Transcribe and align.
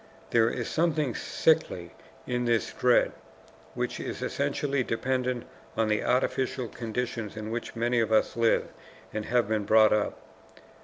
There 0.31 0.49
is 0.49 0.67
something 0.67 1.13
sickly 1.13 1.91
in 2.25 2.45
this 2.45 2.73
dread, 2.73 3.11
which 3.75 3.99
is 3.99 4.23
essentially 4.23 4.81
dependent 4.83 5.43
on 5.77 5.89
the 5.89 6.03
artificial 6.03 6.69
conditions 6.69 7.37
in 7.37 7.51
which 7.51 7.75
many 7.75 7.99
of 7.99 8.11
us 8.11 8.35
live 8.35 8.69
and 9.13 9.25
have 9.25 9.47
been 9.47 9.63
brought 9.63 9.93
up. 9.93 10.19